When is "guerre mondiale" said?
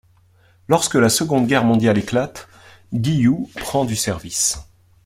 1.45-1.99